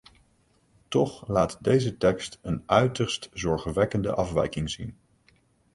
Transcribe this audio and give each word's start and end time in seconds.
Toch 0.87 1.27
laat 1.27 1.57
deze 1.63 1.97
tekst 1.97 2.39
een 2.41 2.63
uiterst 2.65 3.29
zorgwekkende 3.33 4.13
afwijking 4.13 4.69
zien. 4.69 4.97